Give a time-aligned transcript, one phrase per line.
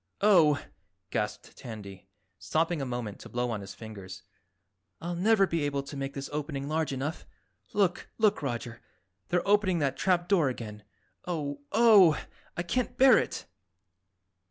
[0.21, 0.59] "Oh!"
[1.11, 2.09] gasped Tandy,
[2.39, 4.23] stopping a moment to blow on his fingers.
[4.99, 7.27] "I'll never be able to make this opening large enough.
[7.71, 8.81] Look, look, Roger,
[9.29, 10.81] they're opening that trap door again.
[11.27, 12.19] Oh, Oh!
[12.57, 13.45] I can't bear it!"